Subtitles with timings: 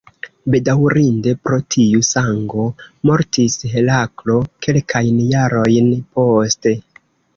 [0.53, 2.65] Bedaŭrinde, pro tiu sango
[3.09, 6.75] mortis Heraklo kelkajn jarojn poste.